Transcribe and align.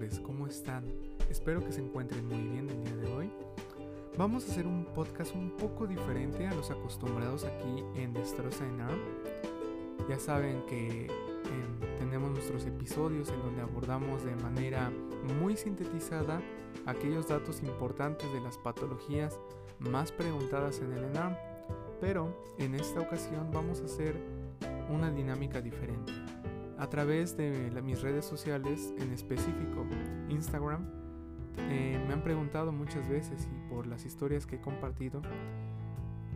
lectores, 0.00 0.20
¿cómo 0.20 0.46
están? 0.46 0.84
Espero 1.30 1.64
que 1.64 1.72
se 1.72 1.80
encuentren 1.80 2.26
muy 2.26 2.48
bien 2.48 2.68
el 2.68 2.84
día 2.84 2.96
de 2.96 3.12
hoy. 3.12 3.30
Vamos 4.18 4.44
a 4.44 4.52
hacer 4.52 4.66
un 4.66 4.84
podcast 4.94 5.34
un 5.34 5.50
poco 5.52 5.86
diferente 5.86 6.46
a 6.46 6.54
los 6.54 6.70
acostumbrados 6.70 7.44
aquí 7.44 7.82
en 7.94 8.12
Destroza 8.12 8.66
en 8.66 8.80
ARM. 8.80 9.00
Ya 10.08 10.18
saben 10.18 10.62
que 10.66 11.06
em, 11.06 11.98
tenemos 11.98 12.30
nuestros 12.30 12.66
episodios 12.66 13.30
en 13.30 13.40
donde 13.40 13.62
abordamos 13.62 14.24
de 14.24 14.36
manera 14.36 14.90
muy 15.40 15.56
sintetizada 15.56 16.40
aquellos 16.84 17.28
datos 17.28 17.62
importantes 17.62 18.30
de 18.32 18.40
las 18.40 18.58
patologías 18.58 19.38
más 19.78 20.12
preguntadas 20.12 20.80
en 20.80 20.92
el 20.92 21.04
ENARM. 21.04 21.36
Pero 22.00 22.36
en 22.58 22.74
esta 22.74 23.00
ocasión 23.00 23.50
vamos 23.52 23.80
a 23.80 23.86
hacer 23.86 24.14
una 24.90 25.10
dinámica 25.10 25.60
diferente 25.60 26.12
a 26.78 26.88
través 26.88 27.36
de 27.36 27.70
mis 27.82 28.02
redes 28.02 28.24
sociales, 28.24 28.92
en 28.98 29.12
específico 29.12 29.86
Instagram, 30.28 30.86
eh, 31.58 32.02
me 32.06 32.12
han 32.12 32.22
preguntado 32.22 32.70
muchas 32.70 33.08
veces 33.08 33.48
y 33.50 33.68
por 33.70 33.86
las 33.86 34.04
historias 34.04 34.46
que 34.46 34.56
he 34.56 34.60
compartido, 34.60 35.22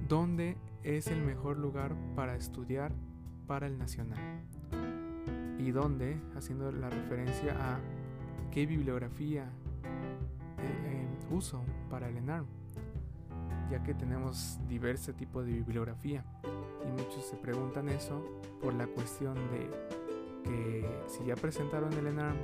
¿dónde 0.09 0.57
es 0.83 1.09
el 1.09 1.21
mejor 1.23 1.59
lugar 1.59 1.95
para 2.17 2.37
estudiar 2.37 2.93
para 3.47 3.67
el 3.67 3.79
nacional? 3.79 4.19
Y 5.59 5.73
dónde, 5.73 6.19
haciendo 6.37 6.73
la 6.73 6.89
referencia 6.89 7.55
a 7.61 7.81
qué 8.51 8.65
bibliografía 8.65 9.45
eh, 9.85 10.67
eh, 10.87 11.09
uso 11.31 11.63
para 11.91 12.09
el 12.09 12.17
ENARM, 12.17 12.47
ya 13.71 13.83
que 13.83 13.93
tenemos 13.93 14.59
diverso 14.69 15.13
tipo 15.13 15.43
de 15.43 15.53
bibliografía. 15.53 16.25
Y 16.89 16.91
muchos 16.93 17.27
se 17.27 17.37
preguntan 17.37 17.91
eso 17.91 18.25
por 18.61 18.73
la 18.73 18.87
cuestión 18.87 19.35
de 19.35 20.00
que 20.43 20.87
si 21.07 21.25
ya 21.25 21.35
presentaron 21.35 21.93
el 21.95 22.07
ENARM 22.07 22.39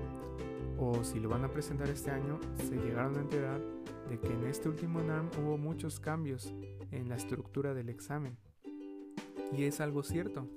o 0.78 1.02
si 1.04 1.20
lo 1.20 1.28
van 1.28 1.44
a 1.44 1.50
presentar 1.50 1.88
este 1.88 2.10
año, 2.10 2.38
se 2.54 2.76
llegaron 2.76 3.16
a 3.16 3.20
enterar 3.20 3.60
de 4.08 4.18
que 4.18 4.32
en 4.32 4.44
este 4.44 4.68
último 4.68 5.00
ENARM 5.00 5.30
hubo 5.42 5.58
muchos 5.58 6.00
cambios 6.00 6.52
en 6.90 7.08
la 7.08 7.16
estructura 7.16 7.74
del 7.74 7.88
examen. 7.88 8.36
Y 9.52 9.64
es 9.64 9.80
algo 9.80 10.02
cierto, 10.02 10.48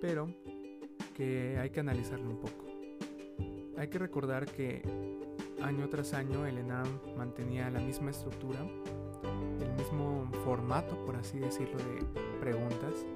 pero 0.00 0.28
que 1.14 1.58
hay 1.58 1.70
que 1.70 1.80
analizarlo 1.80 2.30
un 2.30 2.40
poco. 2.40 2.64
Hay 3.76 3.88
que 3.88 3.98
recordar 3.98 4.46
que 4.46 4.82
año 5.62 5.88
tras 5.88 6.14
año 6.14 6.46
el 6.46 6.58
ENARM 6.58 7.16
mantenía 7.16 7.70
la 7.70 7.80
misma 7.80 8.10
estructura, 8.10 8.60
el 9.60 9.72
mismo 9.72 10.30
formato, 10.44 11.04
por 11.04 11.16
así 11.16 11.38
decirlo, 11.38 11.78
de 11.78 12.04
preguntas, 12.40 13.06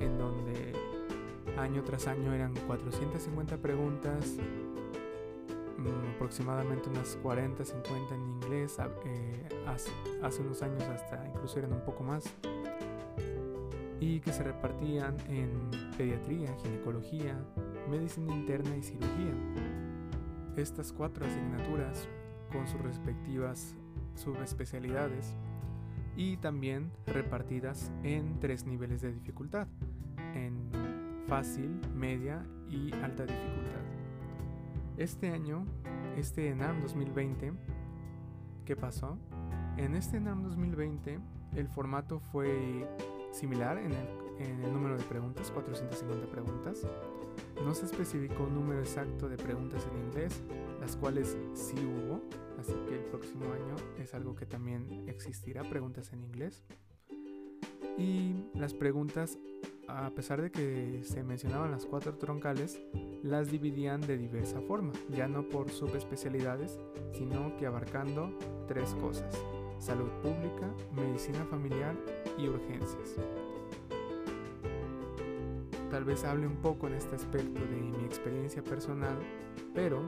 en 0.00 0.18
donde 0.18 0.72
Año 1.58 1.82
tras 1.84 2.08
año 2.08 2.32
eran 2.32 2.52
450 2.66 3.58
preguntas, 3.58 4.36
mm, 5.78 6.14
aproximadamente 6.16 6.88
unas 6.88 7.16
40, 7.22 7.64
50 7.64 8.14
en 8.14 8.20
inglés, 8.22 8.76
eh, 9.04 9.48
hace, 9.66 10.42
unos 10.42 10.62
años 10.62 10.82
hasta 10.82 11.24
incluso 11.28 11.60
eran 11.60 11.72
un 11.72 11.82
poco 11.82 12.02
más, 12.02 12.24
y 14.00 14.18
que 14.20 14.32
se 14.32 14.42
repartían 14.42 15.16
en 15.28 15.70
pediatría, 15.96 16.54
ginecología, 16.56 17.38
medicina 17.88 18.34
interna 18.34 18.76
y 18.76 18.82
cirugía. 18.82 19.34
Estas 20.56 20.92
cuatro 20.92 21.24
asignaturas 21.24 22.08
con 22.52 22.66
sus 22.66 22.80
respectivas 22.80 23.76
subespecialidades 24.16 25.34
y 26.16 26.36
también 26.36 26.90
repartidas 27.06 27.92
en 28.02 28.38
tres 28.40 28.66
niveles 28.66 29.02
de 29.02 29.12
dificultad, 29.12 29.68
en 30.34 30.73
fácil, 31.26 31.80
media 31.94 32.44
y 32.68 32.92
alta 32.94 33.24
dificultad. 33.24 33.80
Este 34.96 35.30
año, 35.30 35.64
este 36.16 36.48
ENAM 36.48 36.80
2020, 36.82 37.52
¿qué 38.64 38.76
pasó? 38.76 39.18
En 39.76 39.94
este 39.94 40.18
ENAM 40.18 40.42
2020 40.42 41.18
el 41.56 41.68
formato 41.68 42.20
fue 42.20 42.86
similar 43.32 43.78
en 43.78 43.92
el, 43.92 44.72
número 44.72 44.96
de 44.96 45.04
preguntas, 45.04 45.50
450 45.50 46.26
preguntas. 46.26 46.86
No 47.64 47.74
se 47.74 47.86
especificó 47.86 48.44
un 48.44 48.54
número 48.54 48.80
exacto 48.80 49.28
de 49.28 49.36
preguntas 49.36 49.86
en 49.90 50.06
inglés, 50.06 50.42
las 50.80 50.96
cuales 50.96 51.36
sí 51.54 51.76
hubo, 51.76 52.20
así 52.58 52.74
que 52.88 52.96
el 52.96 53.04
próximo 53.04 53.44
año 53.52 53.76
es 53.98 54.14
algo 54.14 54.34
que 54.34 54.46
también 54.46 55.08
existirá, 55.08 55.62
preguntas 55.62 56.12
en 56.12 56.22
inglés. 56.22 56.64
Y 57.96 58.34
las 58.54 58.74
preguntas 58.74 59.38
a 59.88 60.10
pesar 60.10 60.40
de 60.42 60.50
que 60.50 61.02
se 61.04 61.22
mencionaban 61.22 61.70
las 61.70 61.86
cuatro 61.86 62.14
troncales, 62.14 62.80
las 63.22 63.50
dividían 63.50 64.00
de 64.00 64.18
diversa 64.18 64.60
forma, 64.60 64.92
ya 65.10 65.28
no 65.28 65.48
por 65.48 65.70
subespecialidades, 65.70 66.78
sino 67.12 67.56
que 67.56 67.66
abarcando 67.66 68.30
tres 68.66 68.94
cosas, 69.00 69.34
salud 69.78 70.10
pública, 70.22 70.70
medicina 70.94 71.44
familiar 71.50 71.94
y 72.38 72.48
urgencias. 72.48 73.16
Tal 75.90 76.04
vez 76.04 76.24
hable 76.24 76.46
un 76.46 76.56
poco 76.56 76.88
en 76.88 76.94
este 76.94 77.14
aspecto 77.14 77.60
de 77.60 77.76
mi 77.76 78.04
experiencia 78.04 78.64
personal, 78.64 79.16
pero 79.74 80.02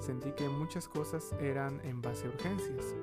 sentí 0.00 0.32
que 0.32 0.48
muchas 0.48 0.88
cosas 0.88 1.32
eran 1.40 1.80
en 1.84 2.02
base 2.02 2.26
a 2.26 2.30
urgencias. 2.30 2.96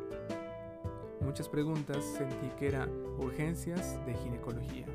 Muchas 1.22 1.48
preguntas 1.48 2.04
sentí 2.04 2.50
que 2.58 2.68
eran 2.68 2.90
urgencias 3.18 4.06
de 4.06 4.14
ginecología, 4.16 4.86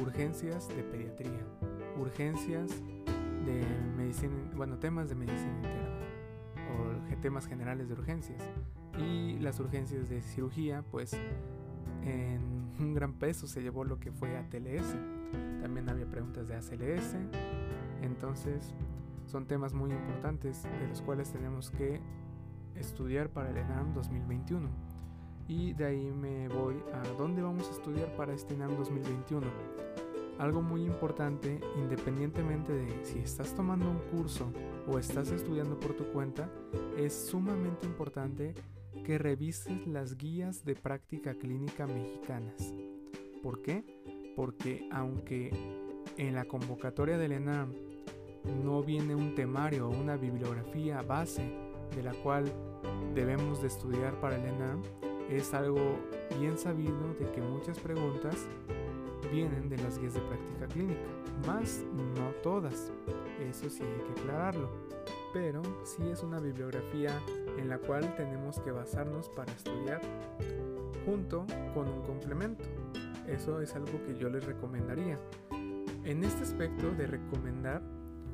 urgencias 0.00 0.68
de 0.68 0.82
pediatría, 0.82 1.40
urgencias 1.98 2.70
de 3.44 3.64
medicina, 3.96 4.34
bueno, 4.54 4.78
temas 4.78 5.08
de 5.08 5.14
medicina 5.14 5.52
interna 5.56 5.88
o 6.70 7.20
temas 7.20 7.46
generales 7.46 7.88
de 7.88 7.94
urgencias. 7.94 8.42
Y 8.98 9.38
las 9.38 9.58
urgencias 9.60 10.08
de 10.10 10.20
cirugía, 10.20 10.82
pues 10.90 11.16
en 12.04 12.72
un 12.78 12.94
gran 12.94 13.14
peso 13.14 13.46
se 13.46 13.62
llevó 13.62 13.84
lo 13.84 13.98
que 13.98 14.12
fue 14.12 14.36
ATLS. 14.36 14.96
También 15.62 15.88
había 15.88 16.06
preguntas 16.06 16.48
de 16.48 16.56
ACLS. 16.56 17.16
Entonces, 18.02 18.74
son 19.26 19.46
temas 19.46 19.72
muy 19.72 19.92
importantes 19.92 20.64
de 20.64 20.88
los 20.88 21.00
cuales 21.00 21.30
tenemos 21.32 21.70
que 21.70 22.00
estudiar 22.74 23.30
para 23.30 23.50
el 23.50 23.56
ENAM 23.56 23.94
2021. 23.94 24.68
Y 25.48 25.72
de 25.74 25.84
ahí 25.84 26.10
me 26.10 26.48
voy 26.48 26.76
a 26.92 27.02
dónde 27.18 27.42
vamos 27.42 27.68
a 27.68 27.72
estudiar 27.72 28.14
para 28.16 28.32
este 28.32 28.54
ENAM 28.54 28.76
2021 28.76 29.46
algo 30.42 30.60
muy 30.60 30.84
importante, 30.84 31.60
independientemente 31.76 32.72
de 32.72 33.04
si 33.04 33.20
estás 33.20 33.54
tomando 33.54 33.88
un 33.88 33.98
curso 34.10 34.52
o 34.88 34.98
estás 34.98 35.30
estudiando 35.30 35.78
por 35.78 35.94
tu 35.94 36.04
cuenta, 36.06 36.50
es 36.96 37.12
sumamente 37.12 37.86
importante 37.86 38.54
que 39.04 39.18
revises 39.18 39.86
las 39.86 40.16
guías 40.16 40.64
de 40.64 40.74
práctica 40.74 41.34
clínica 41.34 41.86
mexicanas. 41.86 42.74
¿Por 43.40 43.62
qué? 43.62 43.84
Porque 44.34 44.88
aunque 44.90 45.50
en 46.16 46.34
la 46.34 46.44
convocatoria 46.44 47.18
del 47.18 47.32
ENAM 47.32 47.74
no 48.64 48.82
viene 48.82 49.14
un 49.14 49.36
temario 49.36 49.88
o 49.88 49.96
una 49.96 50.16
bibliografía 50.16 51.02
base 51.02 51.42
de 51.94 52.02
la 52.02 52.14
cual 52.14 52.52
debemos 53.14 53.60
de 53.60 53.68
estudiar 53.68 54.20
para 54.20 54.36
el 54.36 54.46
ENAM, 54.46 54.82
es 55.30 55.54
algo 55.54 55.98
bien 56.38 56.58
sabido 56.58 57.14
de 57.18 57.30
que 57.32 57.40
muchas 57.40 57.78
preguntas 57.78 58.46
vienen 59.30 59.68
de 59.68 59.78
las 59.78 59.98
guías 59.98 60.14
de 60.14 60.20
práctica 60.20 60.66
clínica, 60.68 61.00
más 61.46 61.84
no 62.16 62.30
todas, 62.42 62.92
eso 63.40 63.68
sí 63.70 63.82
hay 63.82 64.14
que 64.14 64.20
aclararlo, 64.20 64.70
pero 65.32 65.62
sí 65.84 66.02
es 66.10 66.22
una 66.22 66.38
bibliografía 66.38 67.18
en 67.58 67.68
la 67.68 67.78
cual 67.78 68.14
tenemos 68.16 68.60
que 68.60 68.70
basarnos 68.70 69.28
para 69.30 69.52
estudiar 69.52 70.00
junto 71.06 71.46
con 71.74 71.88
un 71.88 72.02
complemento. 72.02 72.64
Eso 73.26 73.60
es 73.60 73.74
algo 73.74 74.04
que 74.06 74.14
yo 74.18 74.28
les 74.28 74.44
recomendaría. 74.44 75.18
En 76.04 76.24
este 76.24 76.42
aspecto 76.42 76.90
de 76.90 77.06
recomendar, 77.06 77.82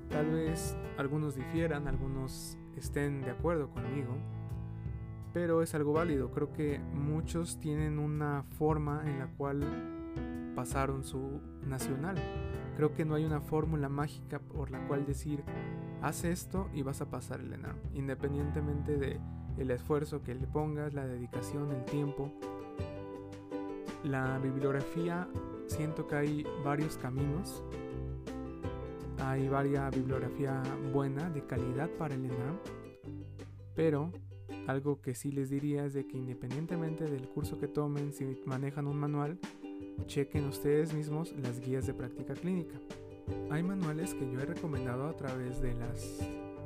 tal 0.09 0.31
vez 0.31 0.77
algunos 0.97 1.37
difieran, 1.37 1.87
algunos 1.87 2.57
estén 2.77 3.21
de 3.21 3.31
acuerdo 3.31 3.71
conmigo, 3.71 4.17
pero 5.39 5.63
es 5.63 5.73
algo 5.73 5.93
válido. 5.93 6.33
Creo 6.33 6.53
que 6.53 6.81
muchos 6.81 7.61
tienen 7.61 8.01
una 8.01 8.43
forma 8.59 9.05
en 9.07 9.21
la 9.21 9.29
cual 9.29 9.63
pasaron 10.57 11.05
su 11.05 11.41
nacional. 11.65 12.17
Creo 12.77 12.93
que 12.93 13.05
no 13.05 13.15
hay 13.15 13.25
una 13.25 13.41
fórmula 13.41 13.89
mágica 13.89 14.41
por 14.41 14.73
la 14.73 14.85
cual 14.89 15.07
decir, 15.07 15.45
haz 16.03 16.25
esto 16.25 16.69
y 16.75 16.83
vas 16.83 17.03
a 17.03 17.09
pasar 17.09 17.39
el 17.39 17.53
ENARM, 17.53 17.79
independientemente 17.95 18.97
de 18.97 19.21
esfuerzo 19.73 20.25
que 20.25 20.35
le 20.35 20.49
pongas, 20.49 20.93
la 20.93 21.07
dedicación, 21.07 21.71
el 21.71 21.85
tiempo. 21.85 22.33
La 24.03 24.41
bibliografía, 24.41 25.29
siento 25.69 26.09
que 26.09 26.17
hay 26.17 26.47
varios 26.65 26.97
caminos. 26.97 27.63
Hay 29.21 29.49
varias 29.49 29.95
bibliografía 29.95 30.61
buena, 30.93 31.31
de 31.31 31.47
calidad 31.47 31.89
para 31.91 32.17
el 32.17 32.25
ENARM. 32.25 32.59
Pero 33.77 34.11
algo 34.69 35.01
que 35.01 35.15
sí 35.15 35.33
les 35.33 35.49
diría 35.49 35.87
es 35.87 35.95
de 35.95 36.07
que 36.07 36.19
independientemente 36.19 37.05
del 37.05 37.27
curso 37.27 37.59
que 37.59 37.69
tomen, 37.69 38.13
si 38.13 38.39
manejan 38.45 38.87
un 38.87 38.99
manual, 38.99 39.39
chequen 40.07 40.45
ustedes 40.45 40.93
mismos 40.93 41.35
las 41.43 41.61
guías 41.61 41.87
de 41.87 41.95
práctica 41.95 42.35
clínica. 42.35 42.79
Hay 43.51 43.63
manuales 43.63 44.13
que 44.13 44.31
yo 44.31 44.41
he 44.41 44.45
recomendado 44.45 45.09
a 45.09 45.17
través 45.17 45.63
de 45.63 45.73
las 45.73 46.19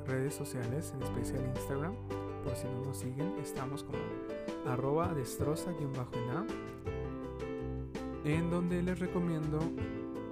redes 0.04 0.34
sociales, 0.34 0.92
en 0.96 1.02
especial 1.04 1.46
Instagram, 1.46 1.94
por 2.42 2.56
si 2.56 2.66
no 2.66 2.84
nos 2.84 2.98
siguen, 2.98 3.34
estamos 3.40 3.84
como 3.84 3.98
arroba 4.66 5.14
destroza-enam, 5.14 6.48
en 8.24 8.50
donde 8.50 8.82
les 8.82 8.98
recomiendo 8.98 9.60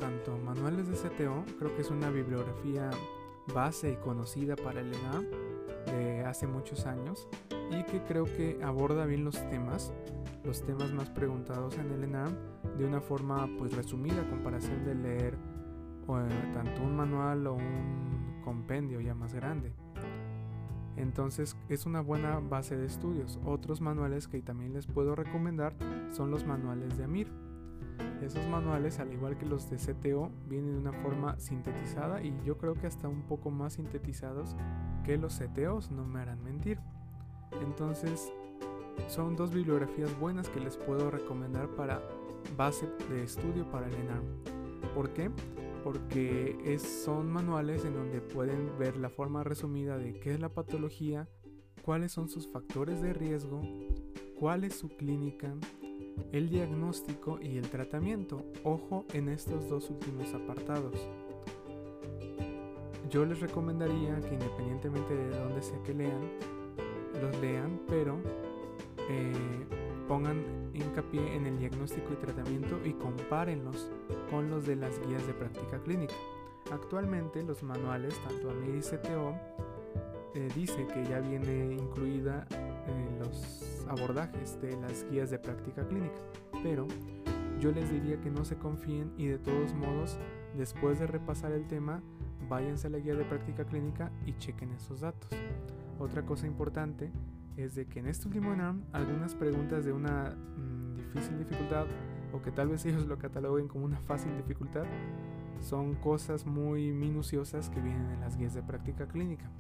tanto 0.01 0.37
manuales 0.39 0.89
de 0.89 0.95
CTO, 0.95 1.45
creo 1.59 1.75
que 1.77 1.83
es 1.83 1.91
una 1.91 2.11
bibliografía 2.11 2.91
base 3.55 3.93
y 3.93 3.97
conocida 3.97 4.57
para 4.57 4.81
el 4.81 4.93
ENAM 4.93 5.50
de 5.93 6.25
hace 6.25 6.47
muchos 6.47 6.87
años 6.87 7.29
y 7.71 7.85
que 7.85 8.03
creo 8.03 8.25
que 8.25 8.59
aborda 8.63 9.05
bien 9.07 9.25
los 9.25 9.37
temas, 9.51 9.93
los 10.45 10.65
temas 10.65 10.93
más 10.93 11.11
preguntados 11.11 11.79
en 11.79 11.91
el 11.93 12.05
ENAM 12.05 12.37
de 12.77 12.85
una 12.85 13.01
forma 13.01 13.49
pues 13.59 13.75
resumida 13.75 14.23
a 14.23 14.29
comparación 14.29 14.85
de 14.85 14.95
leer 14.95 15.35
eh, 15.35 16.51
tanto 16.53 16.83
un 16.83 16.97
manual 16.97 17.47
o 17.47 17.55
un 17.55 18.41
compendio 18.45 19.01
ya 19.01 19.15
más 19.15 19.35
grande. 19.35 19.73
Entonces 20.97 21.57
es 21.69 21.87
una 21.87 22.01
buena 22.01 22.41
base 22.41 22.77
de 22.77 22.87
estudios. 22.87 23.39
Otros 23.45 23.81
manuales 23.81 24.29
que 24.29 24.43
también 24.43 24.75
les 24.75 24.87
puedo 24.87 25.15
recomendar 25.15 25.75
son 26.11 26.31
los 26.31 26.45
manuales 26.45 26.99
de 26.99 27.05
Amir. 27.05 27.33
Esos 28.23 28.47
manuales, 28.49 28.99
al 28.99 29.13
igual 29.13 29.39
que 29.39 29.47
los 29.47 29.71
de 29.71 29.77
CTO, 29.77 30.31
vienen 30.49 30.73
de 30.73 30.79
una 30.79 30.93
forma 30.93 31.39
sintetizada 31.39 32.23
y 32.23 32.39
yo 32.45 32.59
creo 32.59 32.75
que 32.75 32.87
hasta 32.87 33.09
un 33.09 33.23
poco 33.23 33.51
más 33.51 33.75
sintetizados 33.75 34.57
que 35.05 35.17
los 35.17 35.39
CTOs, 35.39 35.91
no 35.91 36.05
me 36.05 36.21
harán 36.21 36.43
mentir. 36.45 36.79
Entonces, 37.63 38.31
son 39.09 39.37
dos 39.37 39.53
bibliografías 39.53 40.19
buenas 40.21 40.49
que 40.49 40.61
les 40.61 40.77
puedo 40.77 41.11
recomendar 41.11 41.69
para 41.71 42.03
base 42.57 42.87
de 43.09 43.25
estudio 43.25 43.69
para 43.71 43.89
el 43.89 43.95
ENARM. 43.95 44.25
¿Por 44.95 45.11
qué? 45.11 45.31
Porque 45.83 46.59
es, 46.65 46.83
son 46.83 47.31
manuales 47.31 47.85
en 47.85 47.95
donde 47.95 48.21
pueden 48.21 48.79
ver 48.79 48.97
la 48.97 49.09
forma 49.09 49.45
resumida 49.45 49.97
de 49.97 50.19
qué 50.21 50.35
es 50.35 50.41
la 50.41 50.51
patología, 50.51 51.29
cuáles 51.83 52.13
son 52.13 52.29
sus 52.29 52.49
factores 52.49 53.01
de 53.01 53.15
riesgo, 53.15 53.63
cuál 54.39 54.65
es 54.65 54.75
su 54.75 54.89
clínica, 54.89 55.55
el 56.33 56.49
diagnóstico 56.49 57.39
y 57.41 57.57
el 57.59 57.69
tratamiento. 57.69 58.45
Ojo 58.65 59.05
en 59.13 59.29
estos 59.29 59.69
dos 59.69 59.91
últimos 59.91 60.33
apartados. 60.35 60.95
Yo 63.11 63.25
les 63.25 63.41
recomendaría 63.41 64.21
que 64.21 64.35
independientemente 64.35 65.15
de 65.15 65.31
dónde 65.39 65.63
sea 65.63 65.83
que 65.83 65.95
lean, 65.95 66.31
los 67.21 67.37
lean, 67.41 67.81
pero 67.89 68.17
eh, 69.09 69.33
pongan 70.07 70.45
hincapié 70.75 71.35
en 71.35 71.47
el 71.47 71.59
diagnóstico 71.59 72.13
y 72.13 72.17
tratamiento 72.17 72.79
y 72.85 72.93
compárenlos 72.93 73.91
con 74.31 74.51
los 74.51 74.67
de 74.67 74.77
las 74.77 74.99
guías 75.07 75.27
de 75.27 75.35
práctica 75.35 75.81
clínica. 75.83 76.15
Actualmente 76.71 77.43
los 77.43 77.63
manuales, 77.63 78.15
tanto 78.29 78.51
AMIR 78.51 78.77
y 78.77 78.81
CTO, 78.81 79.35
eh, 80.35 80.49
dice 80.55 80.87
que 80.87 81.05
ya 81.05 81.19
viene 81.19 81.75
incluida 81.75 82.47
en 82.87 83.19
los 83.19 83.70
abordajes 83.91 84.61
de 84.63 84.77
las 84.81 85.05
guías 85.11 85.31
de 85.31 85.39
práctica 85.39 85.87
clínica, 85.87 86.23
pero 86.63 86.87
yo 87.61 87.73
les 87.73 87.91
diría 87.91 88.21
que 88.21 88.31
no 88.31 88.45
se 88.45 88.57
confíen 88.57 89.13
y 89.19 89.27
de 89.27 89.39
todos 89.39 89.75
modos, 89.75 90.19
después 90.57 90.99
de 91.01 91.07
repasar 91.07 91.53
el 91.53 91.67
tema, 91.67 92.01
váyanse 92.49 92.87
a 92.87 92.91
la 92.91 92.99
guía 92.99 93.15
de 93.15 93.25
práctica 93.25 93.65
clínica 93.65 94.11
y 94.25 94.35
chequen 94.35 94.71
esos 94.73 95.01
datos. 95.01 95.31
Otra 95.99 96.25
cosa 96.25 96.47
importante 96.47 97.11
es 97.57 97.75
de 97.75 97.87
que 97.87 97.99
en 97.99 98.07
este 98.07 98.29
último 98.29 98.53
ENARM 98.53 98.85
algunas 98.93 99.35
preguntas 99.35 99.85
de 99.85 99.93
una 99.93 100.37
mm, 100.57 100.97
difícil 100.97 101.39
dificultad 101.39 101.87
o 102.33 102.41
que 102.41 102.53
tal 102.53 102.69
vez 102.69 102.85
ellos 102.87 103.07
lo 103.07 103.19
cataloguen 103.19 103.69
como 103.69 103.85
una 103.85 103.99
fácil 103.99 104.37
dificultad 104.37 104.85
son 105.61 105.95
cosas 105.97 106.47
muy 106.47 106.93
minuciosas 106.93 107.69
que 107.69 107.81
vienen 107.81 108.09
en 108.11 108.21
las 108.21 108.39
guías 108.39 108.55
de 108.55 108.63
práctica 108.63 109.07
clínica. 109.07 109.51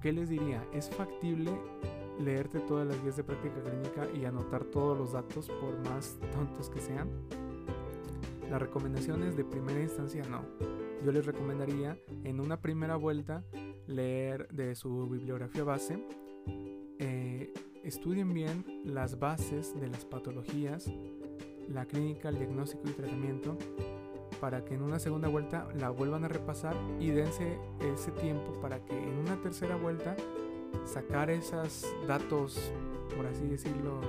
¿Qué 0.00 0.12
les 0.12 0.28
diría? 0.28 0.64
Es 0.72 0.88
factible 0.88 1.50
leerte 2.18 2.60
todas 2.60 2.86
las 2.86 3.00
guías 3.02 3.16
de 3.16 3.24
práctica 3.24 3.62
clínica 3.62 4.08
y 4.14 4.24
anotar 4.24 4.64
todos 4.64 4.96
los 4.96 5.12
datos 5.12 5.48
por 5.48 5.78
más 5.88 6.18
tontos 6.32 6.70
que 6.70 6.80
sean? 6.80 7.08
Las 8.50 8.60
recomendaciones 8.60 9.36
de 9.36 9.44
primera 9.44 9.80
instancia 9.80 10.22
no. 10.28 10.42
Yo 11.04 11.12
les 11.12 11.26
recomendaría 11.26 11.98
en 12.24 12.40
una 12.40 12.60
primera 12.60 12.96
vuelta 12.96 13.44
leer 13.86 14.48
de 14.48 14.74
su 14.74 15.08
bibliografía 15.08 15.64
base. 15.64 16.02
Eh, 16.98 17.52
estudien 17.84 18.32
bien 18.32 18.64
las 18.84 19.18
bases 19.18 19.78
de 19.78 19.88
las 19.88 20.04
patologías, 20.04 20.90
la 21.68 21.84
clínica, 21.84 22.28
el 22.28 22.38
diagnóstico 22.38 22.88
y 22.88 22.92
tratamiento 22.92 23.56
para 24.40 24.64
que 24.64 24.74
en 24.74 24.82
una 24.82 24.98
segunda 24.98 25.28
vuelta 25.28 25.68
la 25.74 25.90
vuelvan 25.90 26.24
a 26.24 26.28
repasar 26.28 26.74
y 27.00 27.10
dense 27.10 27.58
ese 27.80 28.12
tiempo 28.12 28.52
para 28.60 28.84
que 28.84 28.96
en 28.96 29.18
una 29.18 29.40
tercera 29.40 29.76
vuelta 29.76 30.16
sacar 30.84 31.30
esos 31.30 31.86
datos, 32.06 32.72
por 33.16 33.26
así 33.26 33.46
decirlo, 33.46 34.00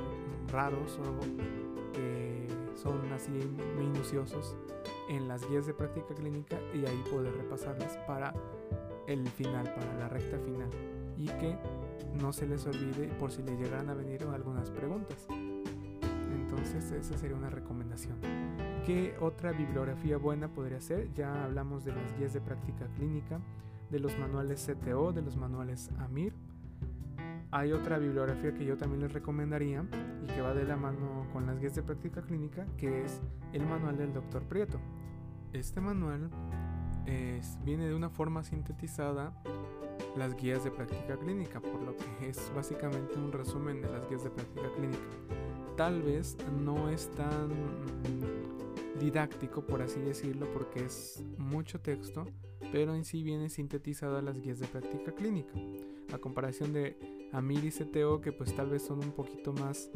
raros 0.52 1.00
o 1.00 1.94
que 1.94 2.48
son 2.76 3.12
así 3.12 3.32
minuciosos 3.78 4.56
en 5.10 5.28
las 5.28 5.48
guías 5.50 5.66
de 5.66 5.74
práctica 5.74 6.14
clínica 6.16 6.58
y 6.74 6.86
ahí 6.86 7.04
poder 7.10 7.36
repasarlas 7.36 7.98
para 8.08 8.34
el 9.08 9.28
final, 9.28 9.74
para 9.74 9.94
la 9.96 10.08
recta 10.08 10.38
final 10.40 10.70
y 11.18 11.28
que 11.28 11.58
no 12.22 12.32
se 12.32 12.48
les 12.48 12.66
olvide 12.66 13.08
por 13.20 13.32
si 13.32 13.44
les 13.44 13.60
llegaran 13.60 13.90
a 13.90 13.94
venir 13.94 14.24
algunas 14.24 14.70
preguntas. 14.72 15.28
Entonces 16.32 16.92
esa 16.92 17.18
sería 17.18 17.36
una 17.36 17.50
recomendación. 17.50 18.18
¿Qué 18.86 19.16
otra 19.20 19.52
bibliografía 19.52 20.18
buena 20.18 20.48
podría 20.48 20.80
ser? 20.80 21.14
Ya 21.14 21.44
hablamos 21.44 21.86
de 21.86 21.94
las 21.94 22.18
guías 22.18 22.34
de 22.34 22.42
práctica 22.42 22.88
clínica, 22.96 23.40
de 23.92 24.00
los 24.00 24.18
manuales 24.18 24.68
CTO, 24.68 25.12
de 25.12 25.22
los 25.22 25.36
manuales 25.36 25.92
AMIR, 26.00 26.34
hay 27.52 27.72
otra 27.72 27.98
bibliografía 27.98 28.54
que 28.54 28.66
yo 28.66 28.78
también 28.78 29.02
les 29.02 29.14
recomendaría 29.14 29.84
y 30.24 30.28
que 30.28 30.42
va 30.42 30.54
de 30.54 30.66
la 30.66 30.76
mano 30.76 31.28
con 31.34 31.46
las 31.46 31.60
guías 31.60 31.76
de 31.76 31.84
práctica 31.84 32.22
clínica, 32.22 32.66
que 32.78 33.04
es 33.04 33.22
el 33.54 33.66
manual 33.66 33.98
del 33.98 34.14
doctor 34.14 34.44
Prieto. 34.44 34.80
Este 35.54 35.82
manual 35.82 36.30
viene 37.66 37.88
de 37.88 37.96
una 37.96 38.10
forma 38.10 38.44
sintetizada 38.44 39.34
las 40.16 40.36
guías 40.36 40.64
de 40.64 40.70
práctica 40.70 41.18
clínica, 41.18 41.60
por 41.60 41.82
lo 41.82 41.96
que 41.96 42.30
es 42.30 42.52
básicamente 42.56 43.18
un 43.18 43.32
resumen 43.32 43.82
de 43.82 43.90
las 43.90 44.08
guías 44.08 44.24
de 44.24 44.30
práctica 44.30 44.72
clínica. 44.76 45.00
Tal 45.76 46.04
vez 46.04 46.38
no 46.62 46.90
es 46.90 47.10
tan 47.16 47.50
didáctico, 49.00 49.66
por 49.66 49.82
así 49.82 50.00
decirlo, 50.02 50.46
porque 50.54 50.86
es 50.86 51.24
mucho 51.38 51.80
texto, 51.80 52.26
pero 52.72 52.94
en 52.94 53.06
sí 53.06 53.24
viene 53.24 53.50
sintetizada 53.50 54.22
las 54.22 54.40
guías 54.40 54.60
de 54.60 54.68
práctica 54.68 55.12
clínica. 55.14 55.54
A 56.14 56.20
comparación 56.20 56.74
de 56.74 56.98
Amir 57.32 57.64
y 57.66 57.72
CTO 57.72 58.22
que 58.22 58.32
pues 58.32 58.56
tal 58.56 58.70
vez 58.70 58.84
son 58.84 59.00
un 59.00 59.12
poquito 59.12 59.54
más 59.54 59.90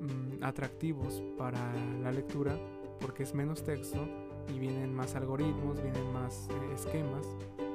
mm, 0.00 0.42
atractivos 0.42 1.22
para 1.38 1.74
la 2.02 2.10
lectura 2.12 2.58
porque 3.00 3.22
es 3.22 3.34
menos 3.34 3.62
texto 3.64 3.98
y 4.54 4.58
vienen 4.58 4.94
más 4.94 5.14
algoritmos, 5.14 5.82
vienen 5.82 6.12
más 6.12 6.48
eh, 6.50 6.74
esquemas. 6.74 7.26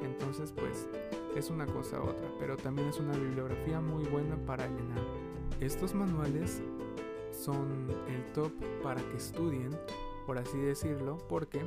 Entonces 0.03 0.51
pues 0.51 0.88
es 1.36 1.50
una 1.50 1.65
cosa 1.65 2.00
u 2.00 2.03
otra, 2.03 2.29
pero 2.39 2.57
también 2.57 2.89
es 2.89 3.00
una 3.00 3.13
bibliografía 3.13 3.81
muy 3.81 4.05
buena 4.05 4.38
para 4.45 4.67
llenar. 4.67 5.03
Estos 5.60 5.93
manuales 5.93 6.62
son 7.31 7.89
el 8.07 8.34
top 8.34 8.51
para 8.81 9.01
que 9.01 9.17
estudien, 9.17 9.69
por 10.25 10.38
así 10.38 10.57
decirlo, 10.57 11.17
porque 11.29 11.62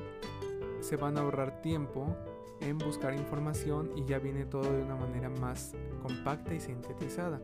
se 0.80 0.96
van 0.96 1.18
a 1.18 1.20
ahorrar 1.20 1.60
tiempo 1.62 2.16
en 2.60 2.78
buscar 2.78 3.14
información 3.14 3.90
y 3.96 4.04
ya 4.04 4.18
viene 4.18 4.44
todo 4.44 4.70
de 4.72 4.82
una 4.82 4.96
manera 4.96 5.28
más 5.28 5.74
compacta 6.02 6.54
y 6.54 6.60
sintetizada, 6.60 7.40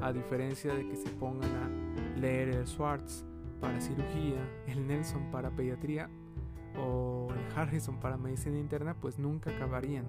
a 0.00 0.12
diferencia 0.12 0.74
de 0.74 0.88
que 0.88 0.96
se 0.96 1.10
pongan 1.10 1.50
a 1.50 2.20
leer 2.20 2.48
el 2.50 2.66
Schwartz 2.66 3.24
para 3.60 3.80
cirugía, 3.80 4.40
el 4.66 4.86
Nelson 4.86 5.30
para 5.30 5.50
pediatría 5.50 6.08
o 6.78 7.28
el 7.30 7.58
Harrison 7.58 7.98
para 8.00 8.16
medicina 8.16 8.58
interna, 8.58 8.94
pues 8.94 9.18
nunca 9.18 9.50
acabarían. 9.50 10.04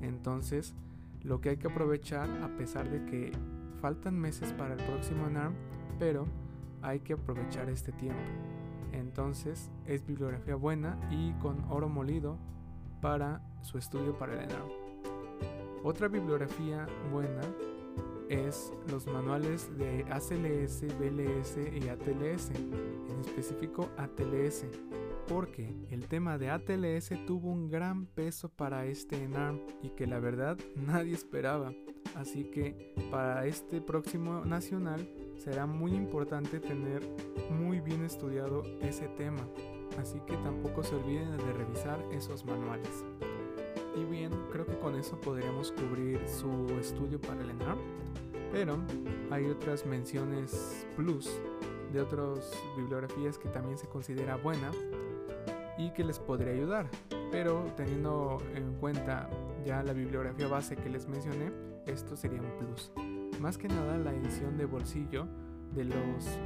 Entonces, 0.00 0.74
lo 1.22 1.40
que 1.40 1.50
hay 1.50 1.56
que 1.56 1.68
aprovechar, 1.68 2.28
a 2.42 2.48
pesar 2.56 2.88
de 2.90 3.04
que 3.04 3.32
faltan 3.80 4.18
meses 4.18 4.52
para 4.52 4.74
el 4.74 4.82
próximo 4.84 5.28
NARM, 5.28 5.54
pero 5.98 6.26
hay 6.82 7.00
que 7.00 7.14
aprovechar 7.14 7.68
este 7.68 7.92
tiempo. 7.92 8.22
Entonces, 8.92 9.70
es 9.86 10.06
bibliografía 10.06 10.54
buena 10.54 10.98
y 11.10 11.32
con 11.34 11.64
oro 11.70 11.88
molido 11.88 12.38
para 13.00 13.42
su 13.62 13.78
estudio 13.78 14.16
para 14.16 14.34
el 14.34 14.50
ENARM. 14.50 14.68
Otra 15.84 16.08
bibliografía 16.08 16.86
buena 17.10 17.40
es 18.28 18.72
los 18.90 19.06
manuales 19.06 19.68
de 19.76 20.04
ACLS, 20.10 20.82
BLS 20.98 21.58
y 21.74 21.88
ATLS, 21.88 22.50
en 22.50 23.20
específico 23.20 23.90
ATLS, 23.98 24.64
porque 25.28 25.74
el 25.90 26.06
tema 26.08 26.38
de 26.38 26.50
ATLS 26.50 27.10
tuvo 27.26 27.50
un 27.50 27.68
gran 27.68 28.06
peso 28.06 28.48
para 28.48 28.86
este 28.86 29.22
ENARM 29.22 29.60
y 29.82 29.90
que 29.90 30.06
la 30.06 30.18
verdad 30.18 30.56
nadie 30.76 31.14
esperaba. 31.14 31.72
Así 32.14 32.44
que 32.44 32.94
para 33.10 33.46
este 33.46 33.80
próximo 33.80 34.44
nacional 34.44 35.08
será 35.36 35.66
muy 35.66 35.92
importante 35.92 36.60
tener 36.60 37.02
muy 37.50 37.80
bien 37.80 38.04
estudiado 38.04 38.62
ese 38.80 39.08
tema. 39.08 39.46
Así 39.98 40.20
que 40.26 40.36
tampoco 40.38 40.82
se 40.82 40.94
olviden 40.94 41.36
de 41.36 41.52
revisar 41.52 42.02
esos 42.12 42.44
manuales. 42.44 43.04
Y 43.94 44.04
bien, 44.04 44.32
creo 44.50 44.64
que 44.64 44.78
con 44.78 44.94
eso 44.94 45.20
podríamos 45.20 45.72
cubrir 45.72 46.20
su 46.26 46.66
estudio 46.80 47.20
para 47.20 47.42
el 47.42 47.50
ENARM. 47.50 47.78
Pero 48.50 48.78
hay 49.30 49.46
otras 49.46 49.86
menciones 49.86 50.86
plus 50.96 51.30
de 51.92 52.00
otras 52.00 52.52
bibliografías 52.76 53.38
que 53.38 53.48
también 53.48 53.78
se 53.78 53.86
considera 53.86 54.36
buena 54.36 54.70
y 55.78 55.90
que 55.90 56.04
les 56.04 56.18
podría 56.18 56.52
ayudar. 56.52 56.88
Pero 57.30 57.64
teniendo 57.76 58.38
en 58.54 58.74
cuenta 58.74 59.28
ya 59.64 59.82
la 59.82 59.92
bibliografía 59.92 60.48
base 60.48 60.76
que 60.76 60.88
les 60.88 61.08
mencioné, 61.08 61.50
esto 61.86 62.16
sería 62.16 62.40
un 62.40 62.52
plus. 62.58 62.92
Más 63.40 63.58
que 63.58 63.68
nada 63.68 63.96
la 63.98 64.14
edición 64.14 64.56
de 64.56 64.66
bolsillo 64.66 65.26
de 65.74 65.84
los, 65.84 66.38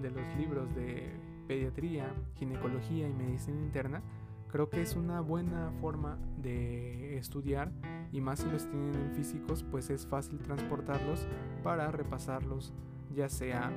de 0.00 0.10
los 0.10 0.36
libros 0.36 0.74
de 0.74 1.10
pediatría, 1.46 2.14
ginecología 2.36 3.08
y 3.08 3.12
medicina 3.12 3.60
interna, 3.60 4.02
creo 4.50 4.68
que 4.68 4.82
es 4.82 4.96
una 4.96 5.20
buena 5.20 5.72
forma 5.80 6.18
de 6.38 7.18
estudiar 7.18 7.72
y 8.12 8.20
más 8.20 8.40
si 8.40 8.50
los 8.50 8.68
tienen 8.68 8.94
en 8.94 9.12
físicos, 9.14 9.62
pues 9.62 9.90
es 9.90 10.06
fácil 10.06 10.38
transportarlos 10.38 11.26
para 11.62 11.90
repasarlos, 11.90 12.72
ya 13.14 13.28
sea 13.28 13.72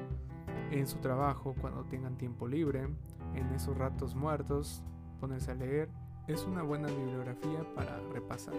en 0.72 0.88
su 0.88 0.98
trabajo, 0.98 1.56
cuando 1.62 1.84
tengan 1.86 2.18
tiempo 2.18 2.48
libre, 2.48 2.88
en 3.36 3.50
esos 3.54 3.78
ratos 3.78 4.16
muertos, 4.16 4.84
ponerse 5.20 5.52
a 5.52 5.56
leer. 5.56 5.90
Es 6.28 6.46
una 6.46 6.64
buena 6.64 6.88
bibliografía 6.88 7.66
para 7.76 8.00
repasar. 8.12 8.56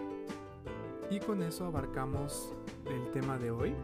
Y 1.10 1.18
con 1.20 1.42
eso 1.42 1.66
abarcamos 1.66 2.54
el 2.86 3.10
tema 3.10 3.38
de 3.38 3.50
hoy. 3.50 3.74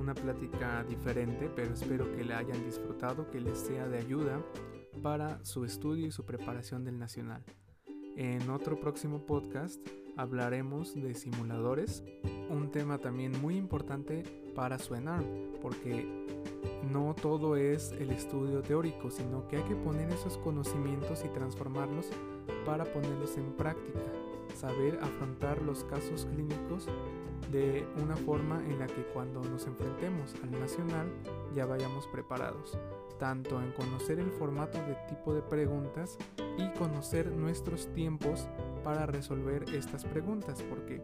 Una 0.00 0.14
plática 0.14 0.82
diferente, 0.84 1.50
pero 1.54 1.74
espero 1.74 2.10
que 2.16 2.24
la 2.24 2.38
hayan 2.38 2.64
disfrutado, 2.64 3.30
que 3.30 3.40
les 3.40 3.58
sea 3.58 3.86
de 3.86 3.98
ayuda 3.98 4.40
para 5.02 5.44
su 5.44 5.64
estudio 5.64 6.06
y 6.06 6.10
su 6.10 6.24
preparación 6.24 6.84
del 6.84 6.98
nacional. 6.98 7.42
En 8.16 8.50
otro 8.50 8.78
próximo 8.78 9.24
podcast 9.24 9.80
hablaremos 10.16 10.94
de 10.94 11.14
simuladores, 11.14 12.04
un 12.50 12.70
tema 12.70 12.98
también 12.98 13.32
muy 13.40 13.56
importante 13.56 14.22
para 14.54 14.78
su 14.78 14.94
ENARM, 14.94 15.24
porque 15.62 16.06
no 16.90 17.14
todo 17.14 17.56
es 17.56 17.92
el 17.92 18.10
estudio 18.10 18.60
teórico, 18.60 19.10
sino 19.10 19.48
que 19.48 19.56
hay 19.56 19.62
que 19.62 19.76
poner 19.76 20.10
esos 20.10 20.36
conocimientos 20.38 21.24
y 21.24 21.28
transformarlos 21.28 22.10
para 22.66 22.84
ponerlos 22.84 23.36
en 23.38 23.52
práctica, 23.56 24.00
saber 24.54 24.98
afrontar 25.02 25.62
los 25.62 25.84
casos 25.84 26.26
clínicos 26.26 26.88
de 27.50 27.86
una 28.02 28.16
forma 28.16 28.62
en 28.64 28.78
la 28.78 28.86
que 28.86 29.02
cuando 29.12 29.42
nos 29.42 29.66
enfrentemos 29.66 30.34
al 30.42 30.52
nacional 30.52 31.06
ya 31.54 31.66
vayamos 31.66 32.06
preparados, 32.06 32.78
tanto 33.18 33.60
en 33.60 33.72
conocer 33.72 34.18
el 34.18 34.30
formato 34.30 34.78
de 34.78 34.96
tipo 35.08 35.34
de 35.34 35.42
preguntas 35.42 36.16
y 36.58 36.68
conocer 36.78 37.30
nuestros 37.30 37.92
tiempos 37.92 38.48
para 38.82 39.06
resolver 39.06 39.64
estas 39.74 40.04
preguntas, 40.04 40.62
porque 40.62 41.02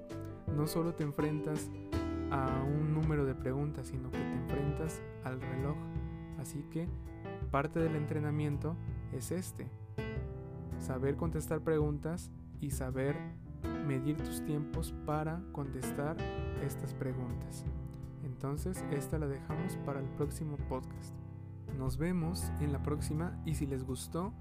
no 0.56 0.66
solo 0.66 0.94
te 0.94 1.04
enfrentas 1.04 1.70
a 2.30 2.62
un 2.64 2.94
número 2.94 3.24
de 3.24 3.34
preguntas, 3.34 3.88
sino 3.88 4.10
que 4.10 4.18
te 4.18 4.34
enfrentas 4.34 5.02
al 5.24 5.40
reloj. 5.40 5.76
Así 6.38 6.64
que 6.70 6.88
parte 7.50 7.78
del 7.78 7.96
entrenamiento 7.96 8.76
es 9.12 9.30
este, 9.32 9.68
saber 10.78 11.16
contestar 11.16 11.60
preguntas 11.60 12.30
y 12.60 12.70
saber 12.70 13.16
medir 13.86 14.16
tus 14.16 14.44
tiempos 14.44 14.94
para 15.06 15.42
contestar 15.52 16.16
estas 16.64 16.94
preguntas. 16.94 17.64
Entonces, 18.24 18.84
esta 18.90 19.18
la 19.18 19.26
dejamos 19.26 19.76
para 19.84 20.00
el 20.00 20.06
próximo 20.10 20.56
podcast. 20.68 21.14
Nos 21.76 21.96
vemos 21.96 22.50
en 22.60 22.72
la 22.72 22.82
próxima 22.82 23.40
y 23.44 23.54
si 23.54 23.66
les 23.66 23.84
gustó, 23.84 24.32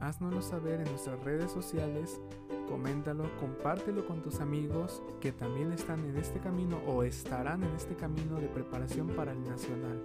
háznoslo 0.00 0.42
saber 0.42 0.80
en 0.80 0.90
nuestras 0.90 1.22
redes 1.24 1.50
sociales, 1.50 2.20
coméntalo, 2.68 3.24
compártelo 3.38 4.06
con 4.06 4.22
tus 4.22 4.40
amigos 4.40 5.02
que 5.20 5.32
también 5.32 5.72
están 5.72 6.00
en 6.04 6.16
este 6.16 6.40
camino 6.40 6.78
o 6.86 7.02
estarán 7.02 7.64
en 7.64 7.74
este 7.74 7.94
camino 7.94 8.36
de 8.36 8.48
preparación 8.48 9.08
para 9.08 9.32
el 9.32 9.42
nacional. 9.44 10.02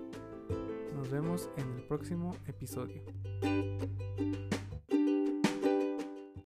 Nos 0.96 1.10
vemos 1.10 1.50
en 1.58 1.72
el 1.76 1.84
próximo 1.84 2.36
episodio. 2.48 3.04